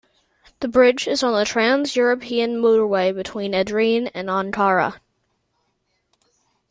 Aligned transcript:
The 0.61 0.67
bridge 0.67 1.07
is 1.07 1.21
on 1.21 1.33
the 1.35 1.45
Trans-European 1.45 2.59
Motorway 2.59 3.13
between 3.13 3.53
Edirne 3.53 4.09
and 4.15 4.29
Ankara. 4.29 4.99